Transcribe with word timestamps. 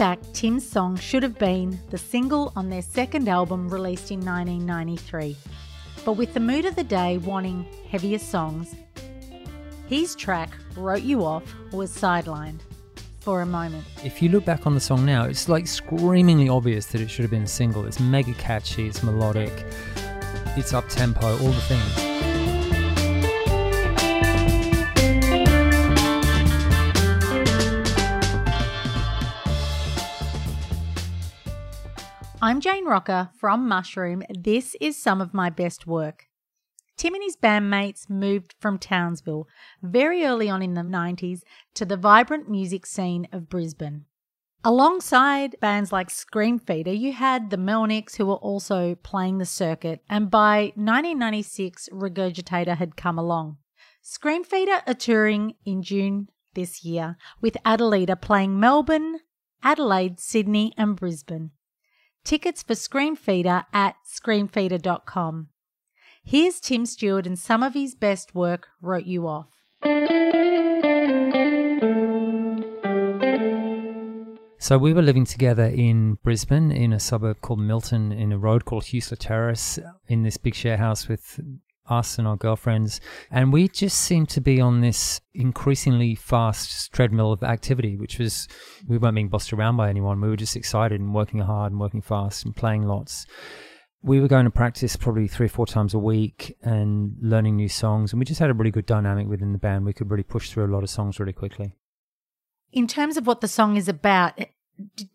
back, 0.00 0.18
Tim's 0.32 0.66
song 0.66 0.96
should 0.96 1.22
have 1.22 1.38
been 1.38 1.78
the 1.90 1.98
single 1.98 2.54
on 2.56 2.70
their 2.70 2.80
second 2.80 3.28
album 3.28 3.68
released 3.68 4.10
in 4.10 4.20
1993. 4.20 5.36
But 6.06 6.14
with 6.14 6.32
the 6.32 6.40
mood 6.40 6.64
of 6.64 6.74
the 6.74 6.82
day 6.82 7.18
wanting 7.18 7.66
heavier 7.86 8.18
songs, 8.18 8.74
his 9.88 10.14
track, 10.16 10.56
Wrote 10.74 11.02
You 11.02 11.22
Off, 11.22 11.54
was 11.70 11.94
sidelined 11.94 12.60
for 13.18 13.42
a 13.42 13.46
moment. 13.46 13.84
If 14.02 14.22
you 14.22 14.30
look 14.30 14.46
back 14.46 14.66
on 14.66 14.72
the 14.72 14.80
song 14.80 15.04
now, 15.04 15.24
it's 15.24 15.50
like 15.50 15.66
screamingly 15.66 16.48
obvious 16.48 16.86
that 16.86 17.02
it 17.02 17.10
should 17.10 17.24
have 17.24 17.30
been 17.30 17.42
a 17.42 17.46
single. 17.46 17.84
It's 17.84 18.00
mega 18.00 18.32
catchy, 18.32 18.86
it's 18.86 19.02
melodic, 19.02 19.52
it's 20.56 20.72
up 20.72 20.88
tempo, 20.88 21.26
all 21.26 21.52
the 21.52 21.60
things. 21.68 22.09
I'm 32.50 32.58
Jane 32.58 32.84
Rocker 32.84 33.30
from 33.38 33.68
Mushroom. 33.68 34.24
This 34.28 34.74
is 34.80 35.00
some 35.00 35.20
of 35.20 35.32
my 35.32 35.50
best 35.50 35.86
work. 35.86 36.26
Tim 36.96 37.14
and 37.14 37.22
his 37.22 37.36
bandmates 37.36 38.10
moved 38.10 38.56
from 38.58 38.76
Townsville 38.76 39.46
very 39.84 40.24
early 40.24 40.50
on 40.50 40.60
in 40.60 40.74
the 40.74 40.80
90s 40.80 41.42
to 41.74 41.84
the 41.84 41.96
vibrant 41.96 42.50
music 42.50 42.86
scene 42.86 43.28
of 43.30 43.48
Brisbane. 43.48 44.06
Alongside 44.64 45.60
bands 45.60 45.92
like 45.92 46.08
Screamfeeder, 46.08 46.98
you 46.98 47.12
had 47.12 47.50
the 47.50 47.56
Melnyks 47.56 48.16
who 48.16 48.26
were 48.26 48.34
also 48.34 48.96
playing 48.96 49.38
the 49.38 49.46
circuit, 49.46 50.02
and 50.10 50.28
by 50.28 50.72
1996, 50.74 51.88
Regurgitator 51.92 52.76
had 52.76 52.96
come 52.96 53.16
along. 53.16 53.58
Screamfeeder 54.02 54.82
are 54.88 54.94
touring 54.94 55.54
in 55.64 55.82
June 55.82 56.26
this 56.54 56.84
year, 56.84 57.16
with 57.40 57.56
Adalita 57.64 58.20
playing 58.20 58.58
Melbourne, 58.58 59.20
Adelaide, 59.62 60.18
Sydney, 60.18 60.72
and 60.76 60.96
Brisbane. 60.96 61.52
Tickets 62.24 62.62
for 62.62 62.74
Screamfeeder 62.74 63.64
at 63.72 63.96
screamfeeder.com. 64.06 65.48
Here's 66.22 66.60
Tim 66.60 66.86
Steward 66.86 67.26
and 67.26 67.38
some 67.38 67.62
of 67.62 67.74
his 67.74 67.94
best 67.94 68.34
work 68.34 68.68
wrote 68.80 69.06
you 69.06 69.26
off. 69.26 69.48
So 74.58 74.78
we 74.78 74.92
were 74.92 75.02
living 75.02 75.24
together 75.24 75.64
in 75.64 76.14
Brisbane 76.22 76.70
in 76.70 76.92
a 76.92 77.00
suburb 77.00 77.40
called 77.40 77.60
Milton 77.60 78.12
in 78.12 78.30
a 78.30 78.38
road 78.38 78.66
called 78.66 78.84
Heussler 78.84 79.18
Terrace 79.18 79.78
in 80.06 80.22
this 80.22 80.36
big 80.36 80.54
share 80.54 80.76
house 80.76 81.08
with 81.08 81.40
us 81.90 82.18
and 82.18 82.26
our 82.26 82.36
girlfriends. 82.36 83.00
And 83.30 83.52
we 83.52 83.68
just 83.68 83.98
seemed 83.98 84.28
to 84.30 84.40
be 84.40 84.60
on 84.60 84.80
this 84.80 85.20
increasingly 85.34 86.14
fast 86.14 86.92
treadmill 86.92 87.32
of 87.32 87.42
activity, 87.42 87.96
which 87.96 88.18
was, 88.18 88.48
we 88.86 88.98
weren't 88.98 89.14
being 89.14 89.28
bossed 89.28 89.52
around 89.52 89.76
by 89.76 89.88
anyone. 89.88 90.20
We 90.20 90.28
were 90.28 90.36
just 90.36 90.56
excited 90.56 91.00
and 91.00 91.14
working 91.14 91.40
hard 91.40 91.72
and 91.72 91.80
working 91.80 92.02
fast 92.02 92.44
and 92.44 92.54
playing 92.54 92.84
lots. 92.84 93.26
We 94.02 94.20
were 94.20 94.28
going 94.28 94.44
to 94.44 94.50
practice 94.50 94.96
probably 94.96 95.28
three 95.28 95.46
or 95.46 95.50
four 95.50 95.66
times 95.66 95.92
a 95.92 95.98
week 95.98 96.56
and 96.62 97.16
learning 97.20 97.56
new 97.56 97.68
songs. 97.68 98.12
And 98.12 98.20
we 98.20 98.24
just 98.24 98.40
had 98.40 98.48
a 98.48 98.54
really 98.54 98.70
good 98.70 98.86
dynamic 98.86 99.28
within 99.28 99.52
the 99.52 99.58
band. 99.58 99.84
We 99.84 99.92
could 99.92 100.10
really 100.10 100.22
push 100.22 100.50
through 100.50 100.64
a 100.64 100.72
lot 100.72 100.82
of 100.82 100.90
songs 100.90 101.20
really 101.20 101.34
quickly. 101.34 101.74
In 102.72 102.86
terms 102.86 103.16
of 103.16 103.26
what 103.26 103.40
the 103.40 103.48
song 103.48 103.76
is 103.76 103.88
about, 103.88 104.40
eh, 104.40 104.46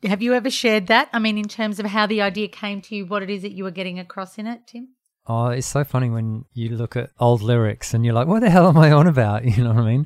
have 0.03 0.21
you 0.21 0.33
ever 0.33 0.49
shared 0.49 0.87
that? 0.87 1.09
I 1.13 1.19
mean, 1.19 1.37
in 1.37 1.47
terms 1.47 1.79
of 1.79 1.87
how 1.87 2.05
the 2.05 2.21
idea 2.21 2.47
came 2.47 2.81
to 2.81 2.95
you, 2.95 3.05
what 3.05 3.23
it 3.23 3.29
is 3.29 3.41
that 3.41 3.53
you 3.53 3.63
were 3.63 3.71
getting 3.71 3.97
across 3.99 4.37
in 4.37 4.45
it, 4.45 4.67
Tim? 4.67 4.89
Oh, 5.27 5.47
it's 5.47 5.67
so 5.67 5.83
funny 5.83 6.09
when 6.09 6.45
you 6.53 6.69
look 6.69 6.95
at 6.95 7.09
old 7.19 7.41
lyrics 7.41 7.93
and 7.93 8.05
you're 8.05 8.13
like, 8.13 8.27
what 8.27 8.41
the 8.41 8.49
hell 8.49 8.67
am 8.67 8.77
I 8.77 8.91
on 8.91 9.07
about? 9.07 9.43
You 9.55 9.63
know 9.63 9.73
what 9.73 9.83
I 9.83 9.85
mean? 9.85 10.05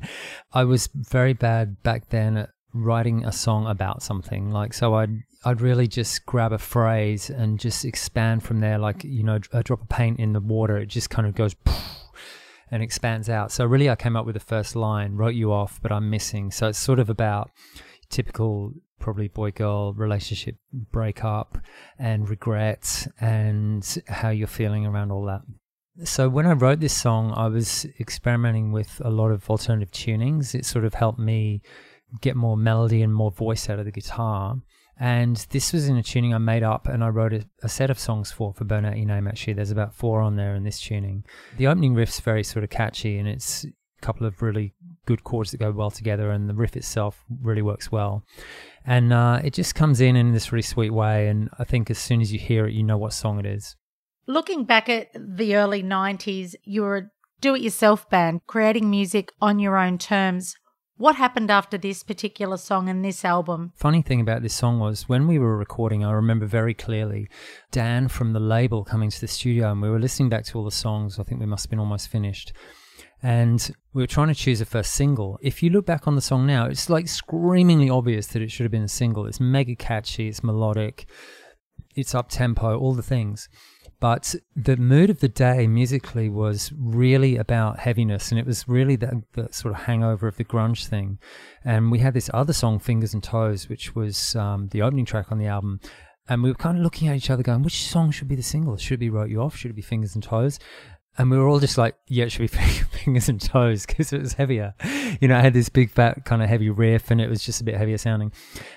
I 0.52 0.64
was 0.64 0.88
very 0.94 1.34
bad 1.34 1.82
back 1.82 2.08
then 2.08 2.36
at 2.36 2.50
writing 2.72 3.24
a 3.24 3.32
song 3.32 3.66
about 3.66 4.02
something. 4.02 4.50
Like, 4.50 4.72
so 4.72 4.94
I'd, 4.94 5.22
I'd 5.44 5.60
really 5.60 5.88
just 5.88 6.24
grab 6.24 6.52
a 6.52 6.58
phrase 6.58 7.28
and 7.28 7.58
just 7.58 7.84
expand 7.84 8.44
from 8.44 8.60
there. 8.60 8.78
Like, 8.78 9.04
you 9.04 9.22
know, 9.22 9.38
a 9.52 9.62
drop 9.62 9.82
of 9.82 9.88
paint 9.88 10.18
in 10.18 10.32
the 10.32 10.40
water, 10.40 10.78
it 10.78 10.86
just 10.86 11.10
kind 11.10 11.26
of 11.26 11.34
goes 11.34 11.54
and 12.70 12.82
expands 12.82 13.28
out. 13.28 13.52
So 13.52 13.66
really 13.66 13.90
I 13.90 13.96
came 13.96 14.16
up 14.16 14.24
with 14.24 14.34
the 14.34 14.40
first 14.40 14.74
line, 14.74 15.16
wrote 15.16 15.34
you 15.34 15.52
off, 15.52 15.80
but 15.82 15.92
I'm 15.92 16.08
missing. 16.08 16.50
So 16.50 16.68
it's 16.68 16.78
sort 16.78 16.98
of 16.98 17.10
about 17.10 17.50
typical 18.08 18.72
probably 19.00 19.28
boy 19.28 19.50
girl 19.50 19.92
relationship 19.94 20.56
breakup 20.72 21.58
and 21.98 22.28
regret 22.28 23.08
and 23.20 23.98
how 24.06 24.28
you're 24.28 24.46
feeling 24.46 24.86
around 24.86 25.10
all 25.10 25.24
that. 25.24 25.42
So 26.04 26.28
when 26.28 26.46
I 26.46 26.52
wrote 26.52 26.80
this 26.80 26.96
song, 26.96 27.32
I 27.36 27.48
was 27.48 27.86
experimenting 27.98 28.72
with 28.72 29.02
a 29.04 29.10
lot 29.10 29.30
of 29.30 29.50
alternative 29.50 29.90
tunings. 29.90 30.54
It 30.54 30.64
sort 30.64 30.84
of 30.84 30.94
helped 30.94 31.18
me 31.18 31.62
get 32.20 32.36
more 32.36 32.56
melody 32.56 33.02
and 33.02 33.12
more 33.12 33.30
voice 33.30 33.68
out 33.68 33.78
of 33.78 33.84
the 33.84 33.90
guitar. 33.90 34.56
And 34.98 35.36
this 35.50 35.72
was 35.72 35.88
in 35.88 35.96
a 35.96 36.02
tuning 36.02 36.34
I 36.34 36.38
made 36.38 36.62
up 36.62 36.86
and 36.86 37.02
I 37.02 37.08
wrote 37.08 37.32
a, 37.32 37.44
a, 37.62 37.70
set 37.70 37.88
of 37.88 37.98
songs 37.98 38.30
for 38.30 38.52
for 38.52 38.64
Burn 38.64 38.84
Out 38.84 38.98
Your 38.98 39.06
Name 39.06 39.26
actually. 39.26 39.54
There's 39.54 39.70
about 39.70 39.94
four 39.94 40.20
on 40.20 40.36
there 40.36 40.54
in 40.54 40.62
this 40.62 40.78
tuning. 40.78 41.24
The 41.56 41.68
opening 41.68 41.94
riff's 41.94 42.20
very 42.20 42.44
sort 42.44 42.64
of 42.64 42.70
catchy 42.70 43.18
and 43.18 43.26
it's 43.26 43.64
couple 44.00 44.26
of 44.26 44.42
really 44.42 44.74
good 45.06 45.24
chords 45.24 45.50
that 45.50 45.58
go 45.58 45.70
well 45.70 45.90
together 45.90 46.30
and 46.30 46.48
the 46.48 46.54
riff 46.54 46.76
itself 46.76 47.24
really 47.42 47.62
works 47.62 47.90
well 47.90 48.24
and 48.84 49.12
uh, 49.12 49.40
it 49.44 49.52
just 49.52 49.74
comes 49.74 50.00
in 50.00 50.16
in 50.16 50.32
this 50.32 50.52
really 50.52 50.62
sweet 50.62 50.90
way. 50.90 51.28
And 51.28 51.50
I 51.58 51.64
think 51.64 51.90
as 51.90 51.98
soon 51.98 52.20
as 52.20 52.32
you 52.32 52.38
hear 52.38 52.66
it, 52.66 52.72
you 52.72 52.82
know 52.82 52.98
what 52.98 53.12
song 53.12 53.38
it 53.38 53.46
is. 53.46 53.76
Looking 54.26 54.64
back 54.64 54.88
at 54.88 55.08
the 55.14 55.56
early 55.56 55.82
90s, 55.82 56.54
you 56.64 56.82
were 56.82 56.96
a 56.96 57.02
do 57.40 57.54
it 57.54 57.62
yourself 57.62 58.08
band, 58.10 58.42
creating 58.46 58.90
music 58.90 59.32
on 59.40 59.58
your 59.58 59.78
own 59.78 59.96
terms. 59.96 60.54
What 60.98 61.16
happened 61.16 61.50
after 61.50 61.78
this 61.78 62.02
particular 62.02 62.58
song 62.58 62.90
and 62.90 63.02
this 63.02 63.24
album? 63.24 63.72
Funny 63.76 64.02
thing 64.02 64.20
about 64.20 64.42
this 64.42 64.52
song 64.52 64.78
was 64.78 65.08
when 65.08 65.26
we 65.26 65.38
were 65.38 65.56
recording, 65.56 66.04
I 66.04 66.12
remember 66.12 66.44
very 66.44 66.74
clearly 66.74 67.30
Dan 67.70 68.08
from 68.08 68.34
the 68.34 68.40
label 68.40 68.84
coming 68.84 69.08
to 69.08 69.20
the 69.20 69.26
studio 69.26 69.72
and 69.72 69.80
we 69.80 69.88
were 69.88 69.98
listening 69.98 70.28
back 70.28 70.44
to 70.46 70.58
all 70.58 70.64
the 70.66 70.70
songs. 70.70 71.18
I 71.18 71.22
think 71.22 71.40
we 71.40 71.46
must 71.46 71.64
have 71.64 71.70
been 71.70 71.78
almost 71.78 72.08
finished 72.08 72.52
and 73.22 73.70
we 73.92 74.02
were 74.02 74.06
trying 74.06 74.28
to 74.28 74.34
choose 74.34 74.60
a 74.60 74.64
first 74.64 74.94
single. 74.94 75.38
If 75.42 75.62
you 75.62 75.70
look 75.70 75.86
back 75.86 76.06
on 76.06 76.14
the 76.14 76.20
song 76.20 76.46
now, 76.46 76.66
it's 76.66 76.88
like 76.88 77.08
screamingly 77.08 77.90
obvious 77.90 78.28
that 78.28 78.42
it 78.42 78.50
should 78.50 78.64
have 78.64 78.72
been 78.72 78.82
a 78.82 78.88
single. 78.88 79.26
It's 79.26 79.40
mega 79.40 79.74
catchy, 79.74 80.28
it's 80.28 80.42
melodic, 80.42 81.06
it's 81.94 82.14
up 82.14 82.30
tempo, 82.30 82.78
all 82.78 82.94
the 82.94 83.02
things. 83.02 83.48
But 84.00 84.34
the 84.56 84.78
mood 84.78 85.10
of 85.10 85.20
the 85.20 85.28
day 85.28 85.66
musically 85.66 86.30
was 86.30 86.72
really 86.78 87.36
about 87.36 87.80
heaviness, 87.80 88.30
and 88.30 88.38
it 88.38 88.46
was 88.46 88.66
really 88.66 88.96
the 88.96 89.22
sort 89.50 89.74
of 89.74 89.82
hangover 89.82 90.26
of 90.26 90.36
the 90.36 90.44
grunge 90.44 90.86
thing. 90.86 91.18
And 91.64 91.90
we 91.90 91.98
had 91.98 92.14
this 92.14 92.30
other 92.32 92.54
song, 92.54 92.78
Fingers 92.78 93.12
and 93.12 93.22
Toes, 93.22 93.68
which 93.68 93.94
was 93.94 94.34
um, 94.36 94.68
the 94.68 94.80
opening 94.80 95.04
track 95.04 95.30
on 95.30 95.36
the 95.36 95.46
album. 95.46 95.80
And 96.30 96.42
we 96.42 96.48
were 96.48 96.54
kind 96.54 96.78
of 96.78 96.82
looking 96.82 97.08
at 97.08 97.16
each 97.16 97.28
other 97.28 97.42
going, 97.42 97.62
which 97.62 97.84
song 97.84 98.10
should 98.10 98.28
be 98.28 98.36
the 98.36 98.42
single? 98.42 98.78
Should 98.78 98.94
it 98.94 98.98
be 98.98 99.10
Wrote 99.10 99.28
You 99.28 99.42
Off? 99.42 99.56
Should 99.56 99.72
it 99.72 99.74
be 99.74 99.82
Fingers 99.82 100.14
and 100.14 100.24
Toes? 100.24 100.58
And 101.18 101.30
we 101.30 101.36
were 101.36 101.48
all 101.48 101.60
just 101.60 101.76
like, 101.76 101.96
yeah, 102.06 102.24
it 102.24 102.32
should 102.32 102.42
be 102.42 102.46
fingers 102.46 103.28
and 103.28 103.40
toes 103.40 103.84
because 103.84 104.12
it 104.12 104.20
was 104.20 104.34
heavier. 104.34 104.74
You 105.20 105.28
know, 105.28 105.38
it 105.38 105.42
had 105.42 105.54
this 105.54 105.68
big 105.68 105.90
fat 105.90 106.24
kind 106.24 106.42
of 106.42 106.48
heavy 106.48 106.70
riff 106.70 107.10
and 107.10 107.20
it 107.20 107.28
was 107.28 107.44
just 107.44 107.60
a 107.60 107.64
bit 107.64 107.76
heavier 107.76 107.98
sounding 107.98 108.32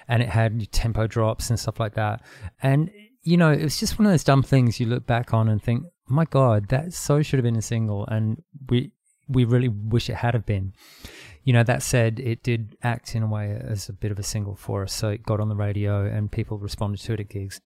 and 0.08 0.24
it 0.24 0.30
had 0.30 0.72
tempo 0.72 1.08
drops 1.08 1.50
and 1.50 1.60
stuff 1.60 1.80
like 1.80 1.94
that. 1.96 2.22
And, 2.62 2.92
you 3.22 3.38
know, 3.38 3.52
it 3.52 3.64
was 3.64 3.80
just 3.80 4.00
one 4.00 4.08
of 4.08 4.12
those 4.12 4.24
dumb 4.24 4.44
things 4.44 4.80
you 4.80 4.88
look 4.88 5.06
back 5.06 5.34
on 5.34 5.48
and 5.48 5.62
think, 5.62 5.86
my 6.08 6.26
God, 6.26 6.70
that 6.70 6.94
so 6.94 7.22
should 7.22 7.38
have 7.38 7.46
been 7.46 7.56
a 7.56 7.62
single. 7.62 8.06
And 8.08 8.42
we, 8.68 8.92
we 9.28 9.46
really 9.46 9.70
wish 9.70 10.10
it 10.10 10.16
had 10.16 10.34
have 10.34 10.46
been. 10.46 10.74
You 11.44 11.54
know, 11.54 11.64
that 11.64 11.84
said, 11.84 12.20
it 12.20 12.42
did 12.42 12.78
act 12.84 13.16
in 13.16 13.24
a 13.24 13.28
way 13.28 13.58
as 13.62 13.90
a 13.90 13.94
bit 13.94 14.12
of 14.12 14.20
a 14.20 14.24
single 14.24 14.56
for 14.56 14.84
us. 14.84 14.94
So 14.94 15.10
it 15.10 15.24
got 15.24 15.40
on 15.40 15.50
the 15.50 15.56
radio 15.56 16.06
and 16.06 16.32
people 16.32 16.58
responded 16.58 17.00
to 17.02 17.14
it 17.14 17.20
at 17.20 17.30
gigs. 17.30 17.62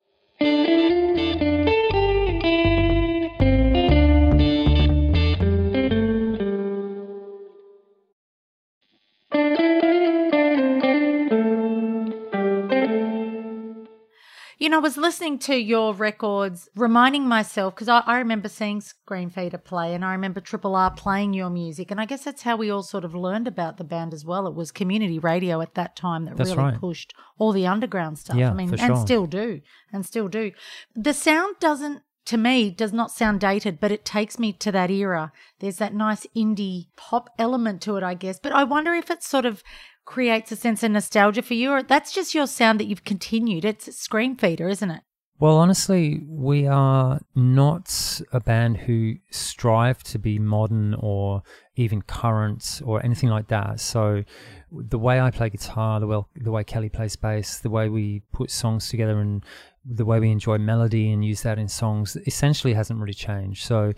You 14.60 14.72
know, 14.72 14.80
I 14.80 14.82
was 14.82 14.98
listening 14.98 15.40
to 15.40 15.56
your 15.56 15.94
records, 15.94 16.68
reminding 16.76 17.26
myself 17.28 17.76
because 17.76 17.88
I, 17.88 18.00
I, 18.00 18.18
remember 18.18 18.50
seeing 18.50 18.82
Screamfeeder 18.82 19.64
play, 19.64 19.94
and 19.94 20.04
I 20.04 20.12
remember 20.12 20.42
Triple 20.42 20.76
R 20.76 20.92
playing 20.92 21.34
your 21.34 21.50
music, 21.50 21.90
and 21.90 22.02
I 22.02 22.06
guess 22.06 22.26
that's 22.26 22.42
how 22.42 22.58
we 22.58 22.70
all 22.70 22.84
sort 22.84 23.06
of 23.06 23.16
learned 23.16 23.48
about 23.48 23.78
the 23.78 23.84
band 23.84 24.14
as 24.14 24.26
well. 24.26 24.46
It 24.46 24.56
was 24.56 24.72
community 24.72 25.20
radio 25.20 25.62
at 25.62 25.76
that 25.76 25.96
time 25.96 26.26
that 26.26 26.36
that's 26.36 26.50
really 26.50 26.72
right. 26.72 26.80
pushed 26.80 27.14
all 27.38 27.54
the 27.54 27.66
underground 27.66 28.20
stuff. 28.20 28.36
Yeah, 28.36 28.50
I 28.50 28.54
mean, 28.54 28.72
and 28.72 28.80
sure. 28.80 28.96
still 28.98 29.26
do, 29.26 29.62
and 29.94 30.06
still 30.06 30.28
do. 30.28 30.52
The 30.96 31.14
sound 31.14 31.56
doesn't 31.62 32.02
to 32.28 32.38
me 32.38 32.70
does 32.70 32.92
not 32.92 33.10
sound 33.10 33.40
dated, 33.40 33.80
but 33.80 33.92
it 33.92 34.04
takes 34.04 34.38
me 34.38 34.52
to 34.52 34.72
that 34.74 34.92
era. 34.92 35.32
There's 35.60 35.78
that 35.78 35.94
nice 35.94 36.28
indie 36.36 36.88
pop 36.98 37.30
element 37.40 37.82
to 37.84 37.96
it, 37.96 38.04
I 38.04 38.16
guess. 38.16 38.38
But 38.38 38.52
I 38.52 38.66
wonder 38.66 38.94
if 38.94 39.10
it 39.10 39.24
sort 39.24 39.46
of 39.46 39.64
creates 40.04 40.52
a 40.52 40.58
sense 40.58 40.84
of 40.84 40.92
nostalgia 40.92 41.42
for 41.42 41.54
you, 41.54 41.72
or 41.72 41.82
that's 41.82 42.14
just 42.14 42.36
your 42.36 42.46
sound 42.46 42.82
that 42.82 42.86
you've 42.86 43.06
continued. 43.06 43.64
It's 43.64 43.88
Screamfeeder, 43.88 44.70
isn't 44.70 44.92
it? 44.92 45.04
Well, 45.40 45.58
honestly, 45.58 46.24
we 46.28 46.66
are 46.66 47.20
not 47.36 48.22
a 48.32 48.40
band 48.40 48.78
who 48.78 49.18
strive 49.30 50.02
to 50.06 50.18
be 50.18 50.40
modern 50.40 50.96
or 50.96 51.44
even 51.76 52.02
current 52.02 52.82
or 52.84 53.06
anything 53.06 53.30
like 53.30 53.48
that. 53.50 53.80
So, 53.80 54.24
the 54.72 54.98
way 54.98 55.22
I 55.22 55.30
play 55.30 55.52
guitar, 55.52 56.00
the 56.00 56.08
way, 56.08 56.22
the 56.36 56.50
way 56.50 56.64
Kelly 56.64 56.90
plays 56.90 57.16
bass, 57.16 57.60
the 57.60 57.70
way 57.70 57.88
we 57.88 58.24
put 58.32 58.50
songs 58.50 58.90
together, 58.90 59.20
and 59.20 59.46
the 59.86 60.06
way 60.06 60.20
we 60.20 60.32
enjoy 60.32 60.58
melody 60.58 61.12
and 61.12 61.24
use 61.24 61.44
that 61.44 61.60
in 61.60 61.68
songs 61.68 62.18
essentially 62.26 62.74
hasn't 62.74 63.00
really 63.00 63.14
changed. 63.14 63.64
So, 63.64 63.94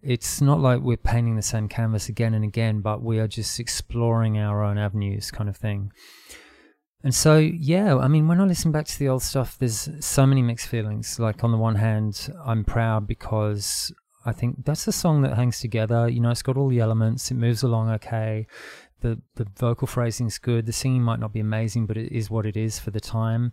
it's 0.00 0.40
not 0.40 0.60
like 0.60 0.80
we're 0.80 0.96
painting 0.96 1.36
the 1.36 1.42
same 1.42 1.68
canvas 1.68 2.08
again 2.08 2.32
and 2.32 2.44
again, 2.44 2.80
but 2.80 3.02
we 3.02 3.18
are 3.18 3.28
just 3.28 3.60
exploring 3.60 4.38
our 4.38 4.62
own 4.62 4.78
avenues, 4.78 5.30
kind 5.30 5.50
of 5.50 5.56
thing. 5.58 5.92
And 7.04 7.14
so, 7.14 7.38
yeah, 7.38 7.96
I 7.96 8.08
mean, 8.08 8.26
when 8.26 8.40
I 8.40 8.44
listen 8.44 8.72
back 8.72 8.86
to 8.86 8.98
the 8.98 9.08
old 9.08 9.22
stuff, 9.22 9.56
there's 9.58 9.88
so 10.00 10.26
many 10.26 10.42
mixed 10.42 10.66
feelings. 10.66 11.18
Like, 11.18 11.44
on 11.44 11.52
the 11.52 11.56
one 11.56 11.76
hand, 11.76 12.32
I'm 12.44 12.64
proud 12.64 13.06
because 13.06 13.92
I 14.26 14.32
think 14.32 14.64
that's 14.64 14.88
a 14.88 14.92
song 14.92 15.22
that 15.22 15.36
hangs 15.36 15.60
together. 15.60 16.08
You 16.08 16.20
know, 16.20 16.30
it's 16.30 16.42
got 16.42 16.56
all 16.56 16.68
the 16.68 16.80
elements, 16.80 17.30
it 17.30 17.34
moves 17.34 17.62
along 17.62 17.90
okay. 17.90 18.46
The, 19.00 19.22
the 19.36 19.46
vocal 19.56 19.86
phrasing's 19.86 20.38
good. 20.38 20.66
The 20.66 20.72
singing 20.72 21.02
might 21.02 21.20
not 21.20 21.32
be 21.32 21.38
amazing, 21.38 21.86
but 21.86 21.96
it 21.96 22.10
is 22.10 22.30
what 22.30 22.44
it 22.44 22.56
is 22.56 22.80
for 22.80 22.90
the 22.90 23.00
time. 23.00 23.52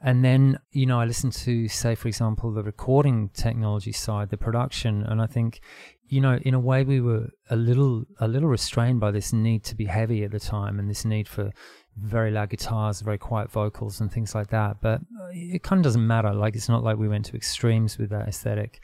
And 0.00 0.24
then, 0.24 0.60
you 0.70 0.86
know, 0.86 1.00
I 1.00 1.04
listen 1.04 1.30
to, 1.30 1.66
say, 1.66 1.96
for 1.96 2.06
example, 2.06 2.52
the 2.52 2.62
recording 2.62 3.30
technology 3.30 3.90
side, 3.90 4.30
the 4.30 4.36
production, 4.36 5.02
and 5.02 5.20
I 5.20 5.26
think, 5.26 5.60
you 6.06 6.20
know, 6.20 6.38
in 6.42 6.54
a 6.54 6.60
way, 6.60 6.84
we 6.84 7.00
were 7.00 7.30
a 7.50 7.56
little, 7.56 8.04
a 8.20 8.28
little 8.28 8.48
restrained 8.48 9.00
by 9.00 9.10
this 9.10 9.32
need 9.32 9.64
to 9.64 9.74
be 9.74 9.86
heavy 9.86 10.22
at 10.22 10.30
the 10.30 10.38
time, 10.38 10.78
and 10.78 10.88
this 10.88 11.04
need 11.04 11.26
for 11.26 11.50
very 12.00 12.30
loud 12.30 12.50
guitars, 12.50 13.00
very 13.00 13.18
quiet 13.18 13.50
vocals, 13.50 14.00
and 14.00 14.10
things 14.10 14.34
like 14.34 14.48
that. 14.48 14.80
But 14.80 15.00
uh, 15.00 15.28
it 15.32 15.62
kind 15.62 15.78
of 15.78 15.84
doesn't 15.84 16.06
matter. 16.06 16.32
Like, 16.32 16.56
it's 16.56 16.68
not 16.68 16.82
like 16.82 16.96
we 16.96 17.08
went 17.08 17.26
to 17.26 17.36
extremes 17.36 17.98
with 17.98 18.10
that 18.10 18.28
aesthetic. 18.28 18.80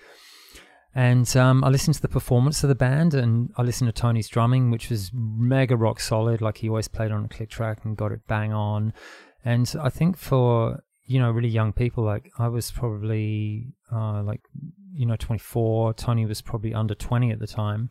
And 0.94 1.37
um, 1.37 1.64
I 1.64 1.70
listened 1.70 1.96
to 1.96 2.02
the 2.02 2.08
performance 2.08 2.62
of 2.62 2.69
the 2.69 2.75
band, 2.75 3.14
and 3.14 3.50
I 3.56 3.62
listened 3.62 3.88
to 3.88 4.00
Tony's 4.00 4.28
drumming, 4.28 4.70
which 4.70 4.90
was 4.90 5.11
mega 5.12 5.76
rock 5.76 5.99
solid. 5.99 6.40
Like 6.40 6.58
he 6.58 6.69
always 6.69 6.88
played 6.88 7.11
on 7.11 7.25
a 7.25 7.28
click 7.28 7.50
track 7.50 7.81
and 7.84 7.96
got 7.96 8.12
it 8.12 8.26
bang 8.28 8.52
on. 8.52 8.93
And 9.44 9.75
I 9.81 9.90
think 9.90 10.16
for 10.16 10.82
you 11.06 11.19
know 11.19 11.31
really 11.32 11.49
young 11.49 11.72
people, 11.72 12.05
like 12.05 12.31
I 12.38 12.46
was 12.46 12.70
probably 12.70 13.72
uh, 13.93 14.22
like 14.22 14.43
you 14.94 15.05
know 15.05 15.16
24. 15.16 15.94
Tony 15.94 16.26
was 16.26 16.40
probably 16.40 16.72
under 16.72 16.94
20 16.94 17.32
at 17.32 17.40
the 17.40 17.49
time 17.49 17.90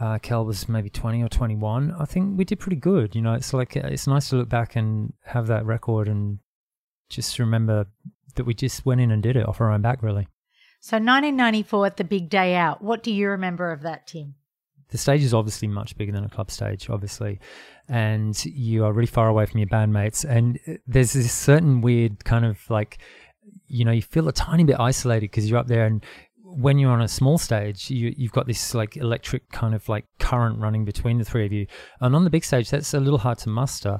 uh, 0.00 0.18
Kel 0.18 0.44
was 0.44 0.68
maybe 0.68 0.90
20 0.90 1.22
or 1.22 1.28
21. 1.28 1.94
I 1.98 2.04
think 2.04 2.36
we 2.36 2.44
did 2.44 2.58
pretty 2.58 2.76
good. 2.76 3.14
You 3.14 3.22
know, 3.22 3.34
it's 3.34 3.54
like, 3.54 3.76
it's 3.76 4.06
nice 4.06 4.30
to 4.30 4.36
look 4.36 4.48
back 4.48 4.76
and 4.76 5.12
have 5.24 5.46
that 5.46 5.64
record 5.64 6.08
and 6.08 6.38
just 7.08 7.38
remember 7.38 7.86
that 8.34 8.44
we 8.44 8.54
just 8.54 8.84
went 8.84 9.00
in 9.00 9.10
and 9.10 9.22
did 9.22 9.36
it 9.36 9.48
off 9.48 9.60
our 9.60 9.70
own 9.70 9.82
back, 9.82 10.02
really. 10.02 10.26
So 10.80 10.96
1994 10.96 11.86
at 11.86 11.96
the 11.96 12.04
big 12.04 12.28
day 12.28 12.56
out. 12.56 12.82
What 12.82 13.02
do 13.02 13.12
you 13.12 13.28
remember 13.28 13.72
of 13.72 13.82
that, 13.82 14.06
Tim? 14.06 14.34
The 14.90 14.98
stage 14.98 15.22
is 15.22 15.32
obviously 15.32 15.68
much 15.68 15.96
bigger 15.96 16.12
than 16.12 16.24
a 16.24 16.28
club 16.28 16.50
stage, 16.50 16.90
obviously, 16.90 17.40
and 17.88 18.44
you 18.44 18.84
are 18.84 18.92
really 18.92 19.06
far 19.06 19.28
away 19.28 19.46
from 19.46 19.58
your 19.58 19.68
bandmates. 19.68 20.24
And 20.28 20.58
there's 20.86 21.14
this 21.14 21.32
certain 21.32 21.80
weird 21.80 22.24
kind 22.24 22.44
of 22.44 22.58
like, 22.68 22.98
you 23.66 23.84
know, 23.84 23.92
you 23.92 24.02
feel 24.02 24.28
a 24.28 24.32
tiny 24.32 24.64
bit 24.64 24.78
isolated 24.78 25.22
because 25.22 25.48
you're 25.48 25.58
up 25.58 25.68
there 25.68 25.86
and 25.86 26.04
when 26.56 26.78
you're 26.78 26.92
on 26.92 27.02
a 27.02 27.08
small 27.08 27.38
stage, 27.38 27.90
you, 27.90 28.14
you've 28.16 28.32
got 28.32 28.46
this 28.46 28.74
like 28.74 28.96
electric 28.96 29.50
kind 29.50 29.74
of 29.74 29.88
like 29.88 30.06
current 30.18 30.60
running 30.60 30.84
between 30.84 31.18
the 31.18 31.24
three 31.24 31.46
of 31.46 31.52
you. 31.52 31.66
And 32.00 32.14
on 32.14 32.24
the 32.24 32.30
big 32.30 32.44
stage, 32.44 32.70
that's 32.70 32.94
a 32.94 33.00
little 33.00 33.18
hard 33.18 33.38
to 33.38 33.48
muster. 33.48 33.98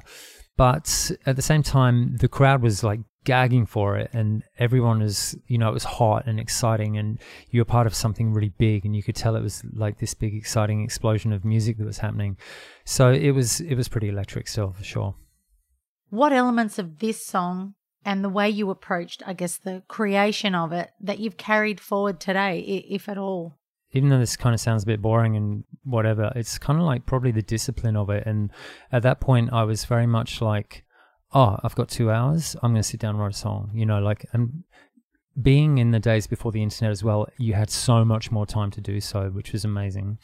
But 0.57 1.11
at 1.25 1.35
the 1.35 1.41
same 1.41 1.63
time, 1.63 2.17
the 2.17 2.27
crowd 2.27 2.61
was 2.61 2.83
like 2.83 3.01
gagging 3.25 3.65
for 3.65 3.97
it 3.97 4.09
and 4.13 4.43
everyone 4.59 4.99
was, 4.99 5.35
you 5.47 5.57
know, 5.57 5.69
it 5.69 5.73
was 5.73 5.83
hot 5.83 6.23
and 6.27 6.39
exciting 6.39 6.97
and 6.97 7.19
you 7.49 7.59
were 7.59 7.65
part 7.65 7.87
of 7.87 7.95
something 7.95 8.31
really 8.31 8.53
big 8.57 8.85
and 8.85 8.95
you 8.95 9.03
could 9.03 9.15
tell 9.15 9.35
it 9.35 9.41
was 9.41 9.63
like 9.73 9.99
this 9.99 10.13
big 10.13 10.33
exciting 10.33 10.83
explosion 10.83 11.33
of 11.33 11.43
music 11.43 11.77
that 11.77 11.85
was 11.85 11.97
happening. 11.97 12.37
So 12.85 13.11
it 13.11 13.31
was, 13.31 13.59
it 13.61 13.75
was 13.75 13.87
pretty 13.89 14.09
electric 14.09 14.47
still 14.47 14.71
for 14.71 14.83
sure. 14.83 15.15
What 16.09 16.31
elements 16.31 16.79
of 16.79 16.99
this 16.99 17.25
song 17.25 17.73
and 18.05 18.23
the 18.23 18.29
way 18.29 18.49
you 18.49 18.69
approached, 18.69 19.23
I 19.25 19.33
guess, 19.33 19.57
the 19.57 19.81
creation 19.87 20.53
of 20.55 20.71
it 20.71 20.91
that 21.01 21.19
you've 21.19 21.37
carried 21.37 21.79
forward 21.79 22.19
today, 22.19 22.59
if 22.87 23.09
at 23.09 23.17
all? 23.17 23.57
Even 23.91 24.09
though 24.09 24.19
this 24.19 24.37
kind 24.37 24.53
of 24.53 24.59
sounds 24.59 24.83
a 24.83 24.85
bit 24.85 25.01
boring 25.01 25.35
and 25.35 25.63
whatever, 25.83 26.31
it's 26.35 26.57
kind 26.57 26.79
of 26.79 26.85
like 26.85 27.05
probably 27.05 27.31
the 27.31 27.41
discipline 27.41 27.95
of 27.95 28.09
it. 28.09 28.25
And 28.25 28.51
at 28.91 29.03
that 29.03 29.19
point, 29.19 29.51
I 29.51 29.63
was 29.63 29.85
very 29.85 30.05
much 30.05 30.41
like, 30.41 30.85
oh, 31.33 31.57
I've 31.63 31.75
got 31.75 31.89
two 31.89 32.11
hours. 32.11 32.55
I'm 32.61 32.71
going 32.71 32.81
to 32.81 32.87
sit 32.87 32.99
down 32.99 33.15
and 33.15 33.19
write 33.19 33.33
a 33.33 33.37
song. 33.37 33.71
You 33.73 33.85
know, 33.85 33.99
like, 33.99 34.25
and 34.33 34.63
being 35.41 35.77
in 35.79 35.91
the 35.91 35.99
days 35.99 36.27
before 36.27 36.51
the 36.51 36.61
internet 36.61 36.91
as 36.91 37.03
well, 37.03 37.27
you 37.37 37.53
had 37.53 37.69
so 37.69 38.05
much 38.05 38.31
more 38.31 38.45
time 38.45 38.69
to 38.71 38.81
do 38.81 39.01
so, 39.01 39.29
which 39.29 39.51
was 39.51 39.65
amazing. 39.65 40.19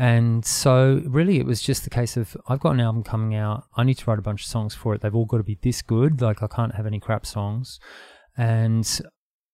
And 0.00 0.44
so, 0.44 1.02
really, 1.06 1.40
it 1.40 1.44
was 1.44 1.60
just 1.60 1.82
the 1.82 1.90
case 1.90 2.16
of 2.16 2.36
I've 2.46 2.60
got 2.60 2.70
an 2.70 2.80
album 2.80 3.02
coming 3.02 3.34
out. 3.34 3.64
I 3.76 3.82
need 3.82 3.98
to 3.98 4.08
write 4.08 4.20
a 4.20 4.22
bunch 4.22 4.42
of 4.42 4.46
songs 4.46 4.72
for 4.72 4.94
it. 4.94 5.00
They've 5.00 5.14
all 5.14 5.24
got 5.24 5.38
to 5.38 5.42
be 5.42 5.58
this 5.60 5.82
good. 5.82 6.22
Like, 6.22 6.40
I 6.40 6.46
can't 6.46 6.76
have 6.76 6.86
any 6.86 7.00
crap 7.00 7.26
songs. 7.26 7.80
And 8.36 8.88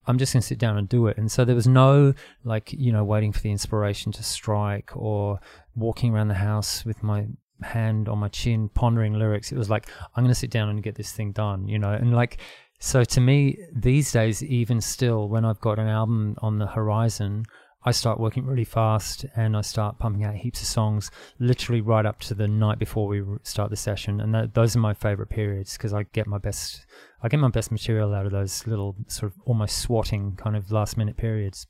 I'm 0.06 0.18
just 0.18 0.34
going 0.34 0.42
to 0.42 0.46
sit 0.46 0.58
down 0.58 0.76
and 0.76 0.86
do 0.86 1.06
it. 1.06 1.16
And 1.16 1.32
so, 1.32 1.46
there 1.46 1.54
was 1.54 1.66
no, 1.66 2.12
like, 2.44 2.74
you 2.74 2.92
know, 2.92 3.04
waiting 3.04 3.32
for 3.32 3.40
the 3.40 3.50
inspiration 3.50 4.12
to 4.12 4.22
strike 4.22 4.94
or 4.94 5.40
walking 5.74 6.12
around 6.14 6.28
the 6.28 6.34
house 6.34 6.84
with 6.84 7.02
my 7.02 7.26
hand 7.62 8.10
on 8.10 8.18
my 8.18 8.28
chin, 8.28 8.68
pondering 8.68 9.14
lyrics. 9.14 9.50
It 9.50 9.56
was 9.56 9.70
like, 9.70 9.88
I'm 10.14 10.24
going 10.24 10.34
to 10.34 10.38
sit 10.38 10.50
down 10.50 10.68
and 10.68 10.82
get 10.82 10.94
this 10.94 11.12
thing 11.12 11.32
done, 11.32 11.68
you 11.68 11.78
know? 11.78 11.92
And 11.92 12.14
like, 12.14 12.36
so 12.80 13.02
to 13.02 13.20
me, 13.22 13.56
these 13.74 14.12
days, 14.12 14.42
even 14.42 14.82
still, 14.82 15.26
when 15.30 15.46
I've 15.46 15.60
got 15.60 15.78
an 15.78 15.88
album 15.88 16.36
on 16.42 16.58
the 16.58 16.66
horizon, 16.66 17.46
I 17.86 17.90
start 17.90 18.18
working 18.18 18.46
really 18.46 18.64
fast 18.64 19.26
and 19.36 19.56
I 19.56 19.60
start 19.60 19.98
pumping 19.98 20.24
out 20.24 20.34
heaps 20.34 20.62
of 20.62 20.66
songs 20.66 21.10
literally 21.38 21.82
right 21.82 22.06
up 22.06 22.20
to 22.20 22.34
the 22.34 22.48
night 22.48 22.78
before 22.78 23.06
we 23.06 23.22
start 23.42 23.68
the 23.68 23.76
session 23.76 24.20
and 24.20 24.34
that, 24.34 24.54
those 24.54 24.74
are 24.74 24.78
my 24.80 24.94
favorite 24.94 25.28
periods 25.28 25.76
because 25.76 25.92
I 25.92 26.04
get 26.04 26.26
my 26.26 26.38
best 26.38 26.86
I 27.22 27.28
get 27.28 27.40
my 27.40 27.48
best 27.48 27.70
material 27.70 28.14
out 28.14 28.26
of 28.26 28.32
those 28.32 28.66
little 28.66 28.96
sort 29.08 29.32
of 29.32 29.38
almost 29.44 29.78
swatting 29.78 30.36
kind 30.36 30.56
of 30.56 30.70
last 30.70 30.96
minute 30.96 31.16
periods. 31.16 31.66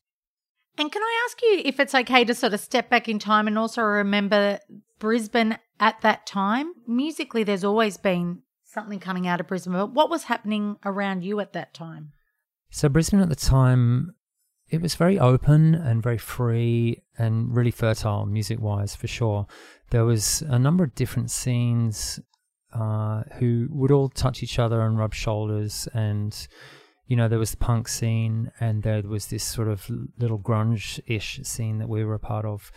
And 0.78 0.90
can 0.90 1.02
I 1.02 1.26
ask 1.28 1.42
you 1.42 1.62
if 1.64 1.78
it's 1.78 1.94
okay 1.94 2.24
to 2.24 2.34
sort 2.34 2.54
of 2.54 2.60
step 2.60 2.90
back 2.90 3.08
in 3.08 3.18
time 3.18 3.46
and 3.46 3.58
also 3.58 3.82
remember 3.82 4.60
Brisbane 4.98 5.58
at 5.80 6.00
that 6.02 6.26
time? 6.26 6.74
Musically 6.86 7.42
there's 7.42 7.64
always 7.64 7.96
been 7.96 8.42
something 8.64 9.00
coming 9.00 9.26
out 9.26 9.40
of 9.40 9.48
Brisbane, 9.48 9.72
but 9.72 9.92
what 9.92 10.10
was 10.10 10.24
happening 10.24 10.76
around 10.84 11.24
you 11.24 11.40
at 11.40 11.52
that 11.54 11.74
time? 11.74 12.12
So 12.70 12.88
Brisbane 12.88 13.20
at 13.20 13.28
the 13.28 13.36
time 13.36 14.14
it 14.74 14.82
was 14.82 14.96
very 14.96 15.18
open 15.18 15.74
and 15.74 16.02
very 16.02 16.18
free 16.18 17.02
and 17.16 17.54
really 17.54 17.70
fertile 17.70 18.26
music 18.26 18.60
wise 18.60 18.96
for 18.96 19.06
sure. 19.06 19.46
There 19.90 20.04
was 20.04 20.42
a 20.42 20.58
number 20.58 20.82
of 20.82 20.94
different 20.96 21.30
scenes 21.30 22.18
uh, 22.72 23.22
who 23.38 23.68
would 23.70 23.92
all 23.92 24.08
touch 24.08 24.42
each 24.42 24.58
other 24.58 24.80
and 24.80 24.98
rub 24.98 25.14
shoulders 25.14 25.88
and 25.94 26.48
you 27.06 27.14
know 27.16 27.28
there 27.28 27.38
was 27.38 27.52
the 27.52 27.56
punk 27.58 27.86
scene 27.86 28.50
and 28.58 28.82
there 28.82 29.02
was 29.02 29.26
this 29.26 29.44
sort 29.44 29.68
of 29.68 29.88
little 30.18 30.38
grunge-ish 30.38 31.40
scene 31.44 31.78
that 31.78 31.88
we 31.88 32.04
were 32.04 32.14
a 32.14 32.18
part 32.18 32.44
of. 32.44 32.72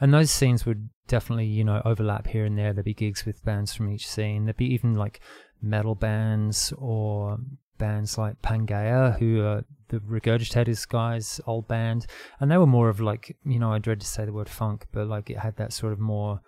And 0.00 0.12
those 0.12 0.30
scenes 0.30 0.66
would 0.66 0.90
definitely 1.06 1.46
you 1.46 1.64
know 1.64 1.80
overlap 1.86 2.26
here 2.26 2.44
and 2.44 2.58
there. 2.58 2.74
There'd 2.74 2.84
be 2.84 2.92
gigs 2.92 3.24
with 3.24 3.44
bands 3.44 3.72
from 3.74 3.90
each 3.90 4.06
scene. 4.06 4.44
There'd 4.44 4.58
be 4.58 4.74
even 4.74 4.94
like 4.94 5.20
metal 5.62 5.94
bands 5.94 6.74
or 6.76 7.38
bands 7.78 8.18
like 8.18 8.40
Pangaea, 8.42 9.18
who 9.18 9.42
are 9.42 9.64
the 9.88 9.98
Regurgitators 10.00 10.86
guys' 10.88 11.40
old 11.46 11.66
band, 11.68 12.06
and 12.40 12.50
they 12.50 12.58
were 12.58 12.66
more 12.66 12.88
of 12.88 13.00
like 13.00 13.36
you 13.44 13.58
know 13.58 13.72
I 13.72 13.78
dread 13.78 14.00
to 14.00 14.06
say 14.06 14.24
the 14.24 14.32
word 14.32 14.48
funk, 14.48 14.86
but 14.92 15.06
like 15.06 15.30
it 15.30 15.38
had 15.38 15.56
that 15.56 15.72
sort 15.72 15.92
of 15.92 15.98
more 15.98 16.40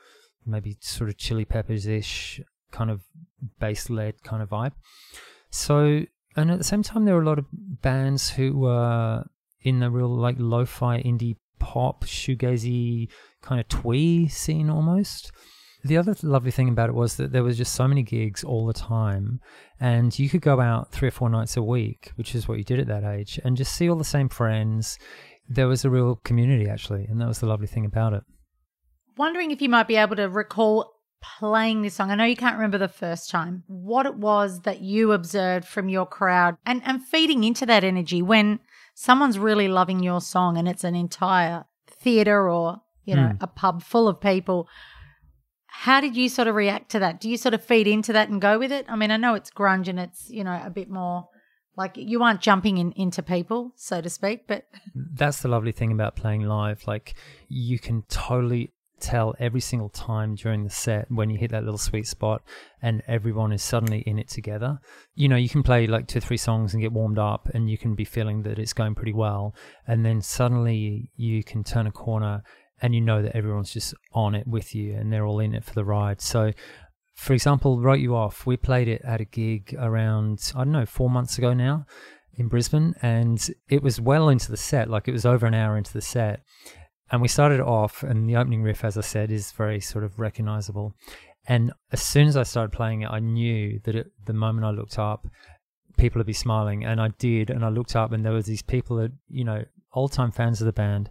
maybe 0.47 0.77
sort 0.81 1.11
of 1.11 1.17
Chili 1.17 1.45
Peppers 1.45 1.87
ish 1.87 2.41
kind 2.73 2.91
of 2.91 3.03
bass 3.59 3.91
led 3.91 4.23
kind 4.23 4.43
of 4.43 4.51
vibe. 4.51 4.73
So 5.51 6.05
and 6.37 6.51
at 6.51 6.59
the 6.59 6.65
same 6.65 6.83
time 6.83 7.05
there 7.05 7.15
were 7.15 7.23
a 7.23 7.27
lot 7.27 7.39
of 7.39 7.47
bands 7.53 8.31
who 8.31 8.59
were 8.59 9.25
in 9.63 9.81
the 9.81 9.91
real 9.91 10.09
like 10.09 10.37
lo-fi 10.39 11.03
indie 11.03 11.37
pop 11.59 12.05
shoegazy 12.05 13.09
kind 13.43 13.61
of 13.61 13.69
twee 13.69 14.27
scene 14.29 14.71
almost 14.71 15.33
the 15.85 15.97
other 15.97 16.15
lovely 16.23 16.51
thing 16.51 16.69
about 16.69 16.89
it 16.89 16.95
was 16.95 17.17
that 17.17 17.33
there 17.33 17.43
was 17.43 17.57
just 17.57 17.75
so 17.75 17.89
many 17.89 18.03
gigs 18.03 18.45
all 18.45 18.67
the 18.67 18.73
time, 18.73 19.41
and 19.79 20.17
you 20.19 20.29
could 20.29 20.43
go 20.43 20.61
out 20.61 20.93
three 20.93 21.09
or 21.09 21.13
four 21.13 21.31
nights 21.31 21.57
a 21.57 21.63
week, 21.63 22.13
which 22.17 22.35
is 22.35 22.47
what 22.47 22.59
you 22.59 22.65
did 22.65 22.81
at 22.81 22.87
that 22.89 23.05
age, 23.05 23.41
and 23.45 23.57
just 23.57 23.75
see 23.75 23.89
all 23.89 23.97
the 23.97 24.05
same 24.05 24.29
friends. 24.29 24.99
There 25.49 25.69
was 25.69 25.85
a 25.85 25.91
real 25.91 26.17
community 26.17 26.69
actually, 26.69 27.05
and 27.05 27.21
that 27.21 27.29
was 27.29 27.41
the 27.41 27.47
lovely 27.47 27.67
thing 27.67 27.85
about 27.85 28.13
it. 28.13 28.23
Wondering 29.17 29.51
if 29.51 29.61
you 29.61 29.69
might 29.69 29.89
be 29.89 29.97
able 29.97 30.17
to 30.17 30.29
recall 30.29 30.95
playing 31.39 31.83
this 31.83 31.95
song. 31.95 32.11
I 32.11 32.15
know 32.15 32.25
you 32.25 32.37
can't 32.37 32.57
remember 32.57 32.79
the 32.79 32.89
first 32.89 33.31
time. 33.31 33.65
What 33.67 34.07
it 34.07 34.15
was 34.15 34.61
that 34.61 34.81
you 34.81 35.13
observed 35.13 35.67
from 35.67 35.89
your 35.89 36.07
crowd 36.07 36.57
and, 36.65 36.83
and 36.85 37.05
feeding 37.05 37.45
into 37.45 37.67
that 37.67 37.85
energy 37.85 38.23
when 38.23 38.61
someone's 38.95 39.39
really 39.39 39.69
loving 39.69 40.03
your 40.03 40.21
song 40.21 40.57
and 40.57 40.69
it's 40.69 40.85
an 40.85 40.95
entire 40.95 41.65
theater 41.87 42.49
or, 42.49 42.81
you 43.05 43.15
know, 43.15 43.29
mm. 43.29 43.39
a 43.43 43.47
pub 43.47 43.83
full 43.83 44.09
of 44.09 44.21
people 44.21 44.69
how 45.73 46.01
did 46.01 46.17
you 46.17 46.29
sort 46.29 46.49
of 46.49 46.55
react 46.55 46.91
to 46.91 46.99
that? 46.99 47.21
Do 47.21 47.31
you 47.31 47.37
sort 47.37 47.55
of 47.55 47.65
feed 47.65 47.87
into 47.87 48.13
that 48.13 48.29
and 48.29 48.41
go 48.41 48.59
with 48.59 48.73
it? 48.73 48.87
I 48.89 48.97
mean, 48.97 49.11
I 49.11 49.17
know 49.17 49.35
it's 49.35 49.51
grunge 49.51 49.89
and 49.89 49.99
it's, 49.99 50.29
you 50.29 50.45
know, 50.45 50.61
a 50.65 50.71
bit 50.71 50.91
more 50.91 51.29
Like 51.77 51.97
you 51.97 52.23
aren't 52.23 52.41
jumping 52.43 52.79
in 52.79 52.93
into 52.93 53.23
people, 53.23 53.73
so 53.77 54.01
to 54.01 54.11
speak, 54.11 54.47
but 54.47 54.67
that's 54.95 55.41
the 55.41 55.49
lovely 55.49 55.73
thing 55.73 55.93
about 55.93 56.17
playing 56.17 56.43
live. 56.43 56.87
Like 56.87 57.15
you 57.49 57.79
can 57.79 58.03
totally 58.09 58.73
tell 59.01 59.35
every 59.39 59.61
single 59.61 59.89
time 59.89 60.35
during 60.35 60.63
the 60.63 60.69
set 60.71 61.11
when 61.11 61.31
you 61.31 61.39
hit 61.39 61.51
that 61.53 61.65
little 61.65 61.79
sweet 61.79 62.07
spot 62.07 62.43
and 62.83 63.03
everyone 63.07 63.51
is 63.51 63.63
suddenly 63.63 64.01
in 64.01 64.19
it 64.19 64.29
together. 64.29 64.79
You 65.15 65.29
know, 65.29 65.37
you 65.37 65.49
can 65.49 65.63
play 65.63 65.87
like 65.87 66.07
two 66.07 66.19
or 66.19 66.21
three 66.21 66.37
songs 66.37 66.75
and 66.75 66.83
get 66.83 66.93
warmed 66.93 67.19
up 67.19 67.49
and 67.55 67.71
you 67.71 67.79
can 67.79 67.95
be 67.95 68.05
feeling 68.05 68.43
that 68.43 68.59
it's 68.59 68.75
going 68.75 68.95
pretty 68.95 69.15
well. 69.15 69.55
And 69.87 70.05
then 70.05 70.21
suddenly 70.21 71.11
you 71.17 71.43
can 71.43 71.65
turn 71.65 71.87
a 71.87 71.93
corner 71.93 72.43
and 72.83 72.95
you 72.95 73.01
know 73.01 73.23
that 73.23 73.37
everyone's 73.37 73.73
just 73.73 73.95
on 74.13 74.35
it 74.35 74.47
with 74.47 74.75
you 74.75 74.95
and 74.95 75.13
they're 75.13 75.27
all 75.27 75.41
in 75.41 75.55
it 75.55 75.65
for 75.65 75.75
the 75.75 75.85
ride. 75.85 76.21
So 76.21 76.53
for 77.21 77.35
example, 77.35 77.79
Wrote 77.79 78.01
You 78.01 78.17
Off, 78.17 78.47
we 78.47 78.57
played 78.57 78.89
it 78.89 79.03
at 79.05 79.21
a 79.21 79.27
gig 79.27 79.77
around, 79.79 80.53
I 80.55 80.65
don't 80.65 80.73
know, 80.73 80.87
four 80.87 81.11
months 81.11 81.37
ago 81.37 81.53
now 81.53 81.85
in 82.33 82.49
Brisbane, 82.49 82.95
and 83.03 83.47
it 83.69 83.83
was 83.83 84.01
well 84.01 84.31
into 84.31 84.51
the 84.51 84.57
set, 84.57 84.89
like 84.89 85.07
it 85.07 85.13
was 85.13 85.27
over 85.27 85.45
an 85.45 85.53
hour 85.53 85.77
into 85.77 85.93
the 85.93 86.01
set. 86.01 86.41
And 87.13 87.21
we 87.21 87.29
started 87.29 87.61
off, 87.61 88.03
and 88.03 88.27
the 88.27 88.37
opening 88.37 88.63
riff, 88.63 88.85
as 88.85 88.97
I 88.97 89.03
said, 89.03 89.31
is 89.31 89.53
very 89.53 89.81
sort 89.81 90.03
of 90.03 90.19
recognizable. 90.19 90.95
And 91.47 91.75
as 91.93 92.01
soon 92.01 92.27
as 92.27 92.39
I 92.39 92.45
started 92.45 92.73
playing 92.73 93.03
it, 93.03 93.11
I 93.11 93.19
knew 93.19 93.81
that 93.85 93.95
it, 93.95 94.13
the 94.25 94.33
moment 94.33 94.65
I 94.65 94.71
looked 94.71 94.99
up, 94.99 95.27
people 95.99 96.21
would 96.21 96.27
be 96.27 96.33
smiling. 96.33 96.87
And 96.87 97.03
I 97.03 97.09
did. 97.19 97.51
And 97.51 97.67
I 97.67 97.69
looked 97.69 97.97
up, 97.97 98.13
and 98.13 98.25
there 98.25 98.33
was 98.33 98.47
these 98.47 98.63
people 98.63 98.97
that, 98.97 99.13
you 99.29 99.45
know, 99.45 99.63
old 99.93 100.13
time 100.13 100.31
fans 100.31 100.63
of 100.63 100.67
the 100.67 100.73
band 100.73 101.11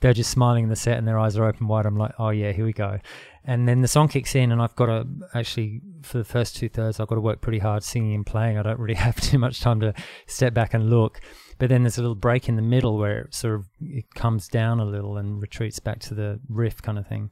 they're 0.00 0.14
just 0.14 0.30
smiling 0.30 0.64
in 0.64 0.70
the 0.70 0.76
set 0.76 0.98
and 0.98 1.06
their 1.06 1.18
eyes 1.18 1.36
are 1.36 1.44
open 1.44 1.66
wide. 1.68 1.86
I'm 1.86 1.96
like, 1.96 2.12
oh 2.18 2.30
yeah, 2.30 2.52
here 2.52 2.64
we 2.64 2.72
go. 2.72 2.98
And 3.44 3.66
then 3.66 3.80
the 3.80 3.88
song 3.88 4.08
kicks 4.08 4.34
in, 4.34 4.52
and 4.52 4.60
I've 4.60 4.76
got 4.76 4.86
to 4.86 5.06
actually, 5.34 5.80
for 6.02 6.18
the 6.18 6.24
first 6.24 6.54
two 6.54 6.68
thirds, 6.68 7.00
I've 7.00 7.08
got 7.08 7.14
to 7.14 7.20
work 7.20 7.40
pretty 7.40 7.60
hard 7.60 7.82
singing 7.82 8.14
and 8.14 8.26
playing. 8.26 8.58
I 8.58 8.62
don't 8.62 8.78
really 8.78 8.94
have 9.06 9.18
too 9.20 9.38
much 9.38 9.60
time 9.60 9.80
to 9.80 9.94
step 10.26 10.52
back 10.52 10.74
and 10.74 10.90
look. 10.90 11.20
But 11.58 11.70
then 11.70 11.82
there's 11.82 11.98
a 11.98 12.02
little 12.02 12.14
break 12.14 12.48
in 12.48 12.56
the 12.56 12.62
middle 12.62 12.98
where 12.98 13.22
it 13.22 13.34
sort 13.34 13.54
of 13.54 13.66
it 13.80 14.14
comes 14.14 14.48
down 14.48 14.80
a 14.80 14.84
little 14.84 15.16
and 15.16 15.40
retreats 15.40 15.80
back 15.80 15.98
to 16.00 16.14
the 16.14 16.40
riff 16.48 16.82
kind 16.82 16.98
of 16.98 17.06
thing. 17.06 17.30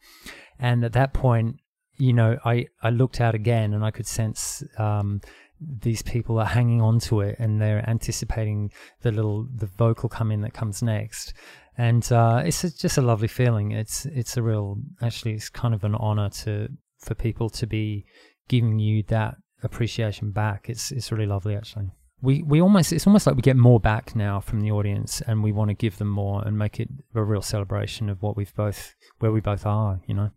And 0.59 0.85
at 0.85 0.95
that 0.95 1.13
point, 1.13 1.61
you 1.99 2.13
know, 2.13 2.39
I, 2.45 2.67
I 2.83 2.91
looked 2.91 3.21
out 3.21 3.35
again 3.35 3.75
and 3.75 3.85
I 3.85 3.91
could 3.91 4.07
sense 4.07 4.63
um, 4.79 5.21
these 5.61 6.03
people 6.03 6.39
are 6.39 6.47
hanging 6.47 6.81
on 6.81 6.99
to 7.01 7.21
it 7.21 7.37
and 7.39 7.61
they're 7.61 7.89
anticipating 7.89 8.71
the 9.03 9.13
little 9.13 9.49
the 9.55 9.67
vocal 9.67 10.09
come 10.09 10.31
in 10.31 10.43
that 10.43 10.53
comes 10.53 10.83
next 10.83 11.33
and 11.79 12.11
uh, 12.11 12.43
it's 12.45 12.65
a, 12.65 12.75
just 12.75 12.99
a 12.99 13.03
lovely 13.03 13.29
feeling. 13.29 13.73
It's 13.73 14.07
it's 14.07 14.37
a 14.37 14.43
real 14.43 14.79
actually 15.03 15.35
it's 15.35 15.49
kind 15.49 15.75
of 15.75 15.85
an 15.85 15.95
honor 15.95 16.31
to 16.31 16.69
for 16.99 17.15
people 17.15 17.51
to 17.51 17.67
be 17.67 18.07
giving 18.49 18.79
you 18.79 19.03
that 19.05 19.37
appreciation 19.63 20.31
back. 20.31 20.69
It's 20.69 20.91
it's 20.91 21.13
really 21.13 21.27
lovely 21.27 21.55
actually. 21.55 21.91
We 22.23 22.43
we 22.43 22.63
almost 22.63 22.93
it's 22.93 23.07
almost 23.07 23.27
like 23.27 23.37
we 23.37 23.43
get 23.43 23.57
more 23.57 23.79
back 23.79 24.17
now 24.17 24.41
from 24.41 24.61
the 24.61 24.71
audience, 24.71 25.21
and 25.21 25.43
we 25.43 25.53
want 25.53 25.69
to 25.69 25.75
give 25.75 25.99
them 25.99 26.09
more 26.09 26.43
and 26.47 26.59
make 26.59 26.81
it 26.81 26.89
a 27.15 27.23
real 27.23 27.43
celebration 27.43 28.09
of 28.09 28.23
what 28.23 28.37
we've 28.37 28.55
both 28.55 28.95
where 29.19 29.33
we 29.33 29.41
both 29.41 29.67
are. 29.67 30.01
You 30.07 30.15
know. 30.15 30.31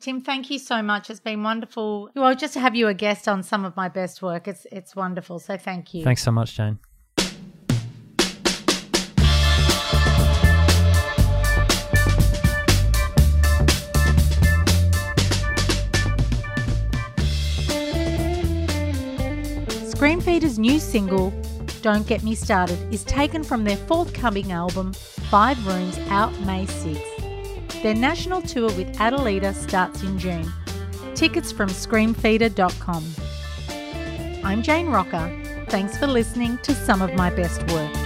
Tim, 0.00 0.22
thank 0.22 0.50
you 0.50 0.58
so 0.58 0.80
much. 0.80 1.10
It's 1.10 1.20
been 1.20 1.42
wonderful. 1.42 2.08
Well, 2.16 2.34
just 2.34 2.54
to 2.54 2.60
have 2.60 2.74
you 2.74 2.88
a 2.88 2.94
guest 2.94 3.28
on 3.28 3.42
some 3.42 3.66
of 3.66 3.76
my 3.76 3.90
best 3.90 4.22
work, 4.22 4.48
it's 4.48 4.66
it's 4.72 4.96
wonderful. 4.96 5.38
So 5.38 5.58
thank 5.58 5.92
you. 5.92 6.04
Thanks 6.04 6.22
so 6.22 6.32
much, 6.32 6.56
Jane. 6.56 6.78
Screamfeeder's 19.92 20.58
new 20.58 20.78
single, 20.78 21.30
Don't 21.82 22.06
Get 22.06 22.22
Me 22.22 22.34
Started, 22.34 22.78
is 22.90 23.04
taken 23.04 23.44
from 23.44 23.64
their 23.64 23.76
forthcoming 23.76 24.50
album, 24.50 24.94
Five 24.94 25.66
Rooms, 25.66 25.98
out 26.08 26.32
May 26.40 26.64
6th. 26.64 27.09
Their 27.82 27.94
national 27.94 28.42
tour 28.42 28.66
with 28.72 28.94
Adalita 28.98 29.54
starts 29.54 30.02
in 30.02 30.18
June. 30.18 30.52
Tickets 31.14 31.50
from 31.50 31.70
screamfeeder.com. 31.70 33.04
I'm 34.44 34.62
Jane 34.62 34.88
Rocker. 34.88 35.34
Thanks 35.68 35.96
for 35.96 36.06
listening 36.06 36.58
to 36.58 36.74
some 36.74 37.00
of 37.00 37.14
my 37.14 37.30
best 37.30 37.62
work. 37.72 37.99